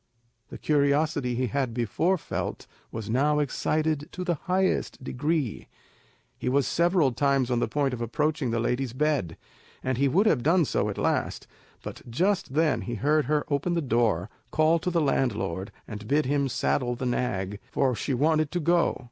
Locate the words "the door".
13.75-14.27